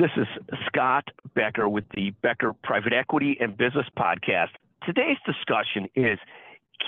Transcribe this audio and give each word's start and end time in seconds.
This 0.00 0.12
is 0.16 0.26
Scott 0.66 1.04
Becker 1.34 1.68
with 1.68 1.84
the 1.94 2.14
Becker 2.22 2.54
Private 2.64 2.94
Equity 2.94 3.36
and 3.38 3.54
Business 3.54 3.84
Podcast. 3.98 4.48
Today's 4.86 5.18
discussion 5.26 5.90
is 5.94 6.18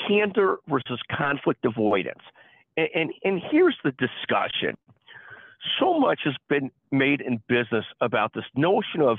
candor 0.08 0.60
versus 0.66 0.98
conflict 1.14 1.62
avoidance. 1.66 2.22
And, 2.78 2.88
and, 2.94 3.12
and 3.22 3.42
here's 3.50 3.76
the 3.84 3.90
discussion. 3.90 4.78
So 5.78 6.00
much 6.00 6.20
has 6.24 6.32
been 6.48 6.70
made 6.90 7.20
in 7.20 7.42
business 7.48 7.84
about 8.00 8.32
this 8.32 8.46
notion 8.56 9.02
of 9.02 9.18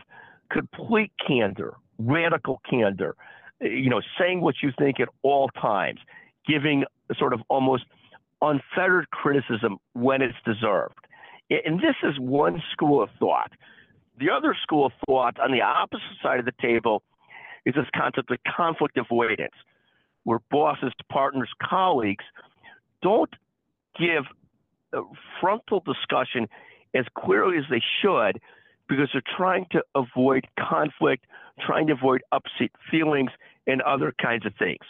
complete 0.51 1.11
candor, 1.27 1.75
radical 1.99 2.61
candor, 2.67 3.15
you 3.61 3.91
know, 3.91 4.01
saying 4.19 4.41
what 4.41 4.55
you 4.63 4.71
think 4.75 5.01
at 5.01 5.09
all 5.21 5.49
times, 5.49 5.99
giving 6.47 6.83
sort 7.19 7.33
of 7.33 7.41
almost 7.47 7.83
unfettered 8.41 9.11
criticism 9.11 9.77
when 9.93 10.23
it's 10.23 10.37
deserved. 10.43 10.95
And 11.51 11.77
this 11.77 11.95
is 12.01 12.19
one 12.19 12.59
school 12.71 13.03
of 13.03 13.09
thought. 13.19 13.51
The 14.23 14.31
other 14.31 14.55
school 14.61 14.85
of 14.85 14.93
thought 15.05 15.37
on 15.37 15.51
the 15.51 15.61
opposite 15.61 16.17
side 16.21 16.39
of 16.39 16.45
the 16.45 16.53
table 16.61 17.03
is 17.65 17.75
this 17.75 17.87
concept 17.93 18.31
of 18.31 18.37
conflict 18.55 18.97
avoidance, 18.97 19.53
where 20.23 20.39
bosses, 20.49 20.93
partners, 21.11 21.49
colleagues 21.61 22.23
don't 23.01 23.33
give 23.99 24.23
a 24.93 25.01
frontal 25.41 25.83
discussion 25.85 26.47
as 26.95 27.03
clearly 27.17 27.57
as 27.57 27.65
they 27.69 27.81
should 28.01 28.39
because 28.87 29.09
they're 29.11 29.21
trying 29.35 29.65
to 29.71 29.83
avoid 29.93 30.47
conflict, 30.57 31.25
trying 31.59 31.87
to 31.87 31.93
avoid 31.93 32.21
upset 32.31 32.71
feelings 32.89 33.31
and 33.67 33.81
other 33.81 34.13
kinds 34.21 34.45
of 34.45 34.53
things. 34.57 34.85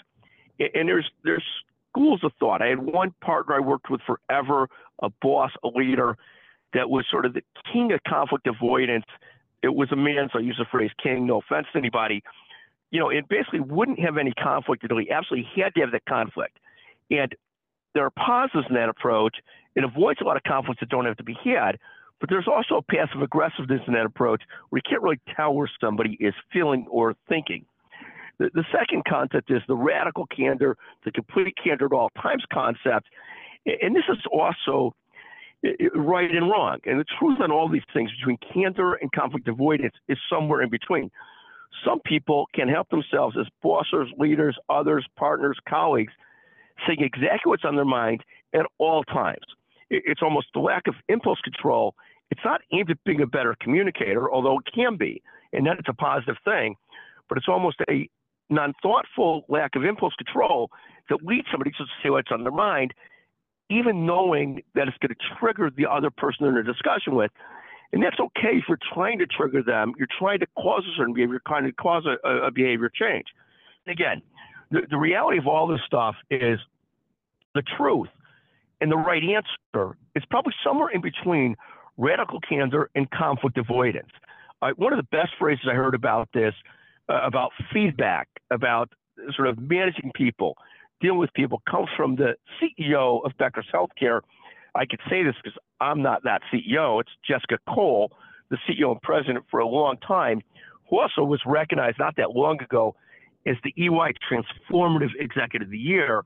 And 0.60 0.88
there's 0.88 1.10
there's 1.24 1.44
schools 1.90 2.20
of 2.24 2.34
thought. 2.40 2.62
I 2.62 2.68
had 2.68 2.80
one 2.80 3.16
partner 3.22 3.56
I 3.56 3.62
worked 3.62 3.90
with 3.90 4.02
forever, 4.02 4.70
a 5.02 5.10
boss, 5.10 5.52
a 5.64 5.70
leader, 5.70 6.18
that 6.74 6.90
was 6.90 7.06
sort 7.10 7.26
of 7.26 7.34
the 7.34 7.42
king 7.72 7.92
of 7.92 8.00
conflict 8.08 8.48
avoidance. 8.48 9.06
It 9.62 9.74
was 9.74 9.92
a 9.92 9.96
man, 9.96 10.30
so 10.32 10.40
I 10.40 10.42
use 10.42 10.58
the 10.58 10.66
phrase 10.72 10.92
king, 11.02 11.26
no 11.28 11.40
offense 11.40 11.68
to 11.74 11.80
anybody. 11.80 12.24
You 12.92 13.00
know, 13.00 13.10
it 13.10 13.28
basically 13.30 13.62
wouldn't 13.62 14.00
have 14.00 14.18
any 14.18 14.34
conflict 14.34 14.84
until 14.84 14.98
he 14.98 15.10
absolutely 15.10 15.50
had 15.56 15.74
to 15.76 15.82
have 15.82 15.92
that 15.92 16.06
conflict. 16.06 16.58
And 17.10 17.34
there 17.94 18.06
are 18.06 18.12
positives 18.12 18.68
in 18.70 18.76
that 18.76 18.90
approach. 18.90 19.38
It 19.76 19.84
avoids 19.84 20.20
a 20.22 20.26
lot 20.26 20.38
of 20.38 20.44
conflicts 20.44 20.80
that 20.82 20.90
don't 20.90 21.06
have 21.06 21.18
to 21.18 21.24
be 21.24 21.38
had. 21.44 21.78
But 22.20 22.30
there's 22.30 22.48
also 22.48 22.76
a 22.76 22.82
passive 22.82 23.22
aggressiveness 23.22 23.82
in 23.88 23.94
that 23.94 24.06
approach 24.06 24.44
where 24.70 24.78
you 24.84 24.90
can't 24.90 25.02
really 25.02 25.20
tell 25.36 25.54
where 25.54 25.70
somebody 25.82 26.18
is 26.20 26.34
feeling 26.52 26.86
or 26.90 27.16
thinking. 27.28 27.66
The, 28.40 28.50
the 28.54 28.64
second 28.72 29.04
concept 29.06 29.52
is 29.52 29.62
the 29.68 29.76
radical 29.76 30.26
candor, 30.28 30.78
the 31.06 31.12
complete 31.12 31.56
candor 31.62 31.86
at 31.86 31.92
all 31.92 32.10
times 32.22 32.44
concept. 32.52 33.10
And 33.66 33.96
this 33.96 34.06
is 34.10 34.18
also 34.32 34.96
right 35.96 36.30
and 36.30 36.50
wrong. 36.50 36.80
And 36.86 37.00
the 37.00 37.06
truth 37.20 37.40
on 37.42 37.52
all 37.52 37.70
these 37.70 37.84
things 37.94 38.12
between 38.20 38.38
candor 38.54 38.94
and 38.96 39.12
conflict 39.12 39.48
avoidance 39.48 39.94
is 40.08 40.18
somewhere 40.30 40.62
in 40.62 40.70
between. 40.70 41.10
Some 41.86 42.00
people 42.06 42.48
can 42.54 42.68
help 42.68 42.90
themselves 42.90 43.36
as 43.40 43.48
bosses, 43.62 44.08
leaders, 44.18 44.58
others, 44.70 45.06
partners, 45.18 45.58
colleagues, 45.68 46.14
saying 46.86 47.00
exactly 47.02 47.50
what's 47.50 47.66
on 47.66 47.76
their 47.76 47.86
mind 47.86 48.24
at 48.54 48.66
all 48.78 49.04
times. 49.04 49.44
It's 49.90 50.22
almost 50.22 50.48
the 50.54 50.60
lack 50.60 50.88
of 50.88 50.96
impulse 51.08 51.40
control. 51.44 51.96
It's 52.32 52.42
not 52.44 52.62
aimed 52.72 52.90
at 52.90 53.04
being 53.06 53.22
a 53.22 53.28
better 53.28 53.56
communicator, 53.62 54.32
although 54.32 54.60
it 54.60 54.66
can 54.74 54.98
be, 54.98 55.22
and 55.52 55.66
then 55.66 55.76
it's 55.78 55.90
a 55.90 55.94
positive 55.94 56.38
thing, 56.44 56.76
but 57.30 57.38
it's 57.38 57.48
almost 57.48 57.78
a 57.90 58.08
non 58.50 58.74
thoughtful 58.82 59.46
lack 59.50 59.76
of 59.76 59.84
impulse 59.84 60.14
control 60.16 60.70
that 61.10 61.24
leads 61.24 61.48
somebody 61.52 61.72
to 61.72 61.86
say 62.02 62.10
what's 62.10 62.32
on 62.32 62.44
their 62.44 62.52
mind 62.52 62.94
even 63.80 64.06
knowing 64.06 64.62
that 64.76 64.88
it's 64.88 64.98
going 64.98 65.14
to 65.14 65.36
trigger 65.40 65.70
the 65.76 65.90
other 65.90 66.10
person 66.10 66.46
in 66.46 66.58
a 66.58 66.64
discussion 66.64 67.16
with. 67.16 67.32
And 67.92 68.02
that's 68.02 68.20
okay 68.20 68.58
if 68.58 68.64
you're 68.68 68.80
trying 68.94 69.20
to 69.20 69.28
trigger 69.28 69.62
them. 69.62 69.94
You're 69.98 70.08
trying 70.20 70.40
to 70.40 70.48
cause 70.58 70.84
a 70.84 70.98
certain 70.98 71.14
behavior, 71.14 71.42
trying 71.48 71.66
to 71.66 71.72
cause 71.72 72.06
a, 72.06 72.28
a 72.48 72.52
behavior 72.52 72.90
change. 72.90 73.26
And 73.86 73.94
again, 73.94 74.22
the, 74.72 74.82
the 74.90 74.98
reality 74.98 75.38
of 75.38 75.48
all 75.48 75.68
this 75.68 75.82
stuff 75.86 76.16
is 76.32 76.60
the 77.54 77.64
truth 77.78 78.10
and 78.84 78.92
the 78.92 78.98
right 78.98 79.24
answer 79.24 79.98
is 80.14 80.24
probably 80.30 80.54
somewhere 80.62 80.90
in 80.90 81.02
between 81.02 81.56
radical 81.98 82.42
candor 82.42 82.90
and 82.96 83.10
conflict 83.12 83.58
avoidance. 83.58 84.10
Uh, 84.62 84.72
one 84.76 84.92
of 84.92 84.98
the 84.98 85.08
best 85.18 85.32
phrases 85.40 85.66
I 85.72 85.74
heard 85.74 85.96
about 85.96 86.28
this, 86.34 86.54
uh, 87.08 87.22
about 87.24 87.52
feedback, 87.72 88.28
about 88.52 88.90
sort 89.36 89.48
of 89.48 89.58
managing 89.58 90.12
people, 90.16 90.58
dealing 91.04 91.20
with 91.20 91.34
people 91.34 91.62
comes 91.70 91.90
from 91.98 92.16
the 92.16 92.36
CEO 92.58 93.24
of 93.26 93.38
Becker's 93.38 93.68
Healthcare. 93.72 94.22
I 94.74 94.86
could 94.86 95.02
say 95.10 95.22
this 95.22 95.36
because 95.44 95.58
I'm 95.82 96.02
not 96.02 96.24
that 96.24 96.42
CEO. 96.52 97.02
It's 97.02 97.12
Jessica 97.28 97.60
Cole, 97.68 98.14
the 98.50 98.58
CEO 98.68 98.92
and 98.92 99.02
president 99.02 99.46
for 99.52 99.60
a 99.60 99.68
long 99.68 99.98
time, 99.98 100.42
who 100.90 101.00
also 101.00 101.24
was 101.24 101.42
recognized 101.46 102.00
not 102.00 102.16
that 102.16 102.32
long 102.32 102.62
ago 102.62 102.96
as 103.46 103.58
the 103.64 103.74
EY 103.78 104.14
Transformative 104.32 105.10
Executive 105.20 105.68
of 105.68 105.72
the 105.72 105.78
Year. 105.78 106.24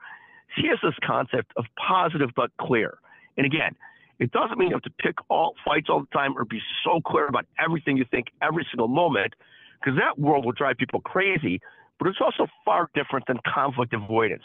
She 0.55 0.67
has 0.67 0.77
this 0.83 0.93
concept 1.03 1.51
of 1.57 1.65
positive 1.75 2.29
but 2.35 2.51
clear. 2.61 2.99
And 3.35 3.47
again, 3.47 3.75
it 4.19 4.31
doesn't 4.31 4.59
mean 4.59 4.69
you 4.69 4.75
have 4.75 4.83
to 4.83 4.93
pick 4.99 5.15
all 5.27 5.55
fights 5.65 5.87
all 5.89 6.01
the 6.01 6.07
time 6.13 6.37
or 6.37 6.45
be 6.45 6.61
so 6.83 7.01
clear 7.01 7.27
about 7.27 7.45
everything 7.59 7.97
you 7.97 8.05
think 8.09 8.27
every 8.43 8.65
single 8.71 8.87
moment, 8.87 9.33
because 9.79 9.97
that 9.97 10.19
world 10.19 10.45
will 10.45 10.53
drive 10.53 10.77
people 10.77 11.01
crazy 11.01 11.59
but 11.99 12.07
it's 12.07 12.19
also 12.21 12.47
far 12.63 12.89
different 12.93 13.25
than 13.27 13.37
conflict 13.45 13.93
avoidance. 13.93 14.43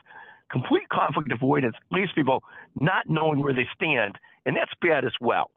Complete 0.50 0.88
conflict 0.90 1.32
avoidance 1.32 1.76
leaves 1.90 2.10
people 2.14 2.42
not 2.78 3.08
knowing 3.08 3.42
where 3.42 3.54
they 3.54 3.66
stand, 3.74 4.18
and 4.44 4.56
that's 4.56 4.72
bad 4.80 5.04
as 5.04 5.12
well. 5.20 5.50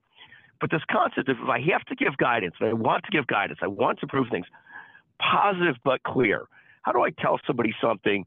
But 0.62 0.72
this 0.72 0.82
concept 0.90 1.28
of 1.30 1.38
if 1.42 1.50
I 1.50 1.60
have 1.72 1.84
to 1.86 1.96
give 1.96 2.16
guidance, 2.18 2.56
I 2.62 2.74
want 2.74 3.04
to 3.06 3.12
give 3.12 3.28
guidance, 3.28 3.60
I 3.62 3.68
want 3.68 4.00
to 4.00 4.08
prove 4.08 4.28
things, 4.32 4.46
positive 5.20 5.76
but 5.84 6.04
clear. 6.04 6.46
How 6.84 6.92
do 6.92 7.02
I 7.02 7.10
tell 7.10 7.40
somebody 7.46 7.74
something? 7.82 8.26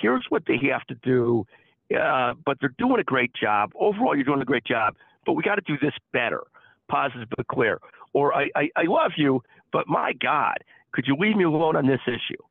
Here's 0.00 0.24
what 0.30 0.44
they 0.46 0.58
have 0.70 0.86
to 0.86 0.94
do, 1.02 1.46
uh, 1.94 2.34
but 2.44 2.56
they're 2.60 2.74
doing 2.78 2.98
a 3.00 3.04
great 3.04 3.32
job. 3.34 3.72
Overall, 3.78 4.14
you're 4.14 4.24
doing 4.24 4.40
a 4.40 4.46
great 4.46 4.64
job, 4.64 4.94
but 5.26 5.34
we 5.34 5.42
got 5.42 5.56
to 5.56 5.62
do 5.66 5.76
this 5.80 5.94
better. 6.12 6.42
Positive 6.88 7.28
but 7.36 7.46
clear. 7.48 7.78
Or 8.14 8.34
I, 8.34 8.48
I, 8.54 8.70
I 8.76 8.82
love 8.84 9.12
you, 9.16 9.42
but 9.72 9.86
my 9.86 10.12
God, 10.14 10.58
could 10.92 11.06
you 11.06 11.16
leave 11.16 11.36
me 11.36 11.44
alone 11.44 11.76
on 11.76 11.86
this 11.86 12.00
issue? 12.06 12.42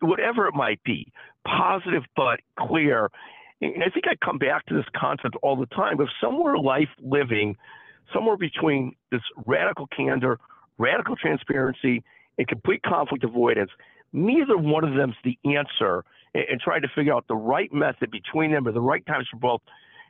Whatever 0.00 0.46
it 0.46 0.54
might 0.54 0.82
be, 0.84 1.12
positive 1.46 2.02
but 2.16 2.40
clear. 2.58 3.10
And 3.60 3.82
I 3.82 3.90
think 3.90 4.06
I 4.06 4.16
come 4.24 4.38
back 4.38 4.66
to 4.66 4.74
this 4.74 4.86
concept 4.96 5.36
all 5.42 5.56
the 5.56 5.66
time 5.66 6.00
of 6.00 6.08
somewhere 6.20 6.58
life 6.58 6.88
living, 7.00 7.56
somewhere 8.12 8.36
between 8.36 8.94
this 9.10 9.22
radical 9.46 9.86
candor, 9.86 10.38
radical 10.78 11.16
transparency, 11.16 12.02
and 12.38 12.48
complete 12.48 12.82
conflict 12.82 13.24
avoidance. 13.24 13.70
Neither 14.12 14.56
one 14.56 14.84
of 14.84 14.94
them 14.94 15.10
is 15.10 15.16
the 15.24 15.56
answer, 15.56 16.04
and 16.34 16.60
trying 16.60 16.82
to 16.82 16.88
figure 16.94 17.14
out 17.14 17.26
the 17.28 17.36
right 17.36 17.72
method 17.72 18.10
between 18.10 18.52
them 18.52 18.66
or 18.66 18.72
the 18.72 18.80
right 18.80 19.04
times 19.06 19.26
for 19.30 19.38
both 19.38 19.60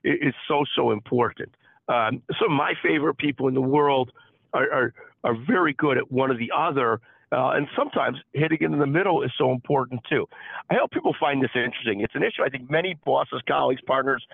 is 0.04 0.34
so 0.48 0.64
so 0.76 0.90
important. 0.90 1.54
Um, 1.88 2.22
some 2.38 2.50
of 2.50 2.56
my 2.56 2.74
favorite 2.82 3.18
people 3.18 3.48
in 3.48 3.54
the 3.54 3.60
world 3.60 4.10
are, 4.52 4.70
are 4.70 4.94
are 5.22 5.34
very 5.46 5.72
good 5.74 5.96
at 5.96 6.10
one 6.10 6.30
or 6.30 6.36
the 6.36 6.50
other, 6.56 7.00
uh, 7.32 7.50
and 7.50 7.66
sometimes 7.76 8.18
hitting 8.32 8.58
it 8.60 8.64
in 8.64 8.78
the 8.78 8.86
middle 8.86 9.22
is 9.22 9.30
so 9.36 9.52
important 9.52 10.00
too. 10.08 10.26
I 10.70 10.74
hope 10.74 10.90
people 10.90 11.14
find 11.18 11.42
this 11.42 11.50
interesting. 11.54 12.00
It's 12.00 12.14
an 12.14 12.22
issue 12.22 12.42
I 12.44 12.48
think 12.48 12.70
many 12.70 12.96
bosses, 13.04 13.40
colleagues, 13.48 13.80
partners 13.86 14.24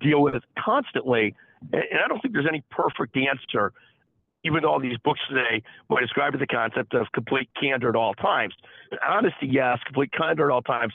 deal 0.00 0.22
with 0.22 0.42
constantly. 0.58 1.34
And 1.72 2.00
I 2.04 2.08
don't 2.08 2.20
think 2.20 2.32
there's 2.34 2.48
any 2.48 2.62
perfect 2.70 3.16
answer, 3.16 3.72
even 4.44 4.62
though 4.62 4.70
all 4.70 4.80
these 4.80 4.98
books 5.04 5.20
today 5.28 5.62
might 5.88 6.00
describe 6.00 6.38
the 6.38 6.46
concept 6.46 6.94
of 6.94 7.06
complete 7.12 7.50
candor 7.60 7.90
at 7.90 7.96
all 7.96 8.14
times. 8.14 8.54
Honesty, 9.06 9.46
yes. 9.46 9.78
Complete 9.84 10.12
candor 10.12 10.50
at 10.50 10.54
all 10.54 10.62
times, 10.62 10.94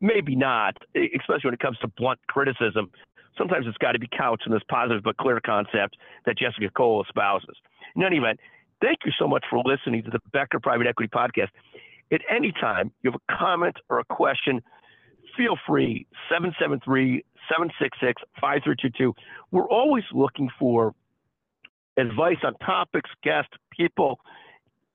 maybe 0.00 0.34
not, 0.34 0.76
especially 0.94 1.48
when 1.48 1.54
it 1.54 1.60
comes 1.60 1.78
to 1.78 1.88
blunt 1.88 2.18
criticism. 2.28 2.90
Sometimes 3.36 3.66
it's 3.66 3.78
got 3.78 3.92
to 3.92 3.98
be 3.98 4.08
couched 4.08 4.44
in 4.46 4.52
this 4.52 4.62
positive 4.68 5.02
but 5.02 5.16
clear 5.16 5.40
concept 5.40 5.96
that 6.26 6.36
Jessica 6.36 6.68
Cole 6.76 7.02
espouses. 7.02 7.56
In 7.96 8.02
any 8.02 8.16
event, 8.16 8.40
Thank 8.82 9.00
you 9.06 9.12
so 9.16 9.28
much 9.28 9.44
for 9.48 9.62
listening 9.64 10.02
to 10.02 10.10
the 10.10 10.18
Becker 10.32 10.58
Private 10.58 10.88
Equity 10.88 11.08
Podcast. 11.08 11.48
At 12.12 12.20
any 12.28 12.52
time 12.52 12.90
you 13.02 13.12
have 13.12 13.20
a 13.28 13.38
comment 13.38 13.76
or 13.88 14.00
a 14.00 14.04
question, 14.04 14.60
feel 15.36 15.56
free 15.66 16.06
773 16.28 17.24
766 17.48 18.22
5322. 18.40 19.14
We're 19.52 19.68
always 19.68 20.04
looking 20.12 20.50
for 20.58 20.94
advice 21.96 22.38
on 22.42 22.54
topics, 22.54 23.08
guests, 23.22 23.52
people, 23.70 24.18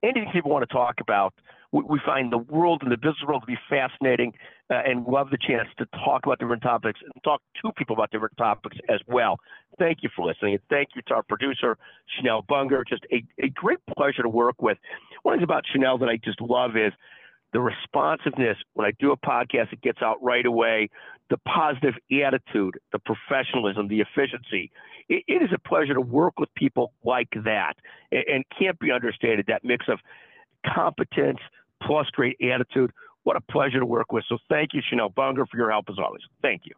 anything 0.03 0.29
people 0.33 0.51
want 0.51 0.67
to 0.67 0.73
talk 0.73 0.95
about 0.99 1.33
we 1.71 1.99
find 2.05 2.31
the 2.31 2.37
world 2.37 2.81
and 2.81 2.91
the 2.91 2.97
business 2.97 3.23
world 3.27 3.43
to 3.43 3.47
be 3.47 3.57
fascinating 3.69 4.33
uh, 4.69 4.81
and 4.85 5.05
love 5.05 5.29
the 5.29 5.37
chance 5.37 5.67
to 5.77 5.85
talk 5.87 6.25
about 6.25 6.39
different 6.39 6.63
topics 6.63 6.99
and 7.03 7.11
talk 7.23 7.41
to 7.61 7.71
people 7.73 7.95
about 7.95 8.09
different 8.11 8.35
topics 8.37 8.77
as 8.89 8.99
well. 9.07 9.37
Thank 9.77 9.99
you 10.01 10.09
for 10.15 10.25
listening. 10.25 10.53
And 10.53 10.63
thank 10.69 10.89
you 10.95 11.01
to 11.07 11.15
our 11.15 11.23
producer, 11.23 11.77
Chanel 12.15 12.43
Bunger. 12.47 12.83
Just 12.87 13.05
a, 13.11 13.23
a 13.43 13.49
great 13.49 13.79
pleasure 13.97 14.23
to 14.23 14.29
work 14.29 14.61
with. 14.61 14.77
One 15.23 15.37
thing 15.37 15.43
about 15.43 15.63
Chanel 15.71 15.97
that 15.99 16.09
I 16.09 16.17
just 16.23 16.41
love 16.41 16.77
is 16.77 16.93
the 17.53 17.59
responsiveness. 17.59 18.57
When 18.73 18.87
I 18.87 18.91
do 18.99 19.11
a 19.11 19.17
podcast, 19.17 19.73
it 19.73 19.81
gets 19.81 20.01
out 20.01 20.21
right 20.21 20.45
away. 20.45 20.89
The 21.29 21.37
positive 21.39 21.95
attitude, 22.25 22.79
the 22.93 22.99
professionalism, 22.99 23.89
the 23.89 23.99
efficiency. 23.99 24.71
it, 25.09 25.23
it 25.27 25.41
is 25.41 25.49
a 25.53 25.59
pleasure 25.59 25.93
to 25.93 26.01
work 26.01 26.39
with 26.39 26.53
people 26.55 26.93
like 27.03 27.29
that, 27.43 27.73
and, 28.11 28.23
and 28.27 28.45
can't 28.57 28.79
be 28.79 28.91
understated. 28.91 29.45
That 29.47 29.63
mix 29.63 29.85
of 29.87 29.99
competence 30.65 31.39
plus 31.83 32.07
great 32.11 32.37
attitude. 32.41 32.91
What 33.23 33.35
a 33.35 33.41
pleasure 33.41 33.79
to 33.79 33.85
work 33.85 34.11
with. 34.11 34.23
So 34.29 34.37
thank 34.49 34.73
you, 34.73 34.81
Chanel 34.87 35.09
Bunger, 35.09 35.45
for 35.45 35.57
your 35.57 35.69
help 35.69 35.85
as 35.89 35.97
always. 35.99 36.21
Thank 36.41 36.61
you. 36.65 36.73